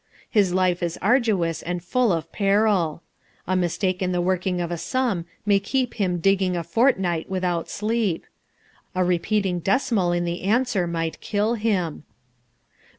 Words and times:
His 0.31 0.51
life 0.51 0.81
is 0.81 0.97
arduous 0.99 1.61
and 1.61 1.83
full 1.83 2.11
of 2.11 2.31
peril. 2.31 3.03
A 3.45 3.55
mistake 3.55 4.01
in 4.01 4.11
the 4.11 4.19
working 4.19 4.59
of 4.59 4.71
a 4.71 4.77
sum 4.79 5.25
may 5.45 5.59
keep 5.59 5.93
him 5.93 6.17
digging 6.17 6.57
a 6.57 6.63
fortnight 6.63 7.29
without 7.29 7.69
sleep. 7.69 8.25
A 8.95 9.03
repeating 9.03 9.59
decimal 9.59 10.11
in 10.11 10.25
the 10.25 10.41
answer 10.41 10.87
might 10.87 11.21
kill 11.21 11.53
him. 11.53 12.01